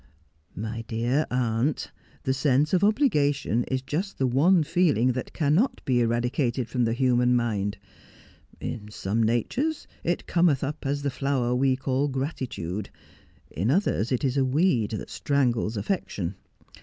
[0.55, 1.91] 'My dear aunt,
[2.23, 6.93] the sense of obligation is just the one feeling tliat cannot be eradicated from the
[6.93, 7.75] human lnind.
[8.59, 12.89] In some natures it cometh up as the flower we call gratitude,
[13.51, 16.33] in others it is a weed that strangles affection.